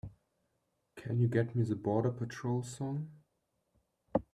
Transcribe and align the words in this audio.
Can 0.95 1.19
you 1.19 1.27
get 1.27 1.55
me 1.55 1.61
The 1.63 1.75
Border 1.75 2.09
Patrol 2.09 2.63
song? 2.63 3.07